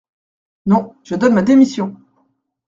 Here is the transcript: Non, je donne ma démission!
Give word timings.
Non, 0.65 0.95
je 1.03 1.13
donne 1.13 1.35
ma 1.35 1.43
démission! 1.43 1.95